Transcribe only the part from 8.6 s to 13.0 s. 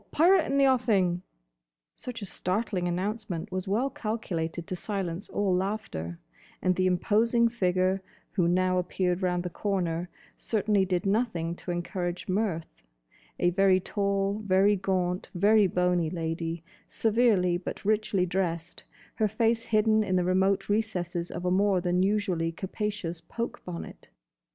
appeared round the corner certainly did nothing to encourage mirth: